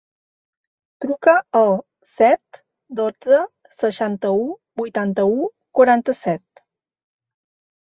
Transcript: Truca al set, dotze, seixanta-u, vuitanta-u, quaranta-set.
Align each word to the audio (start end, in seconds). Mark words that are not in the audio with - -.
Truca 1.03 1.35
al 1.59 1.69
set, 2.13 2.59
dotze, 3.01 3.43
seixanta-u, 3.83 4.41
vuitanta-u, 4.83 5.39
quaranta-set. 5.81 6.67